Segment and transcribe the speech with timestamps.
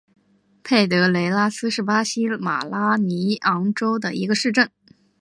[0.63, 4.71] 佩德雷拉斯是巴西马拉尼昂州的一个市镇。